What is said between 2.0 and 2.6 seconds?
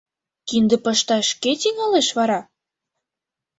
вара?